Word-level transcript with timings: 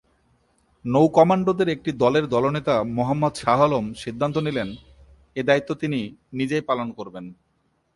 নৌ-কমান্ডোদের 0.85 1.69
একটি 1.69 1.91
দলের 1.91 2.25
দলনেতা 2.27 2.75
মোহাম্মদ 2.83 3.33
শাহ 3.35 3.59
আলম 3.61 3.85
সিদ্ধান্ত 3.93 4.35
নিলেন, 4.37 4.69
এ 5.35 5.41
দায়িত্ব 5.43 5.69
তিনি 5.73 5.99
নিজেই 6.33 6.61
পালন 6.61 6.87
করবেন। 6.91 7.25